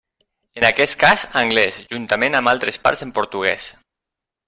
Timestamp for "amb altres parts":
2.41-3.07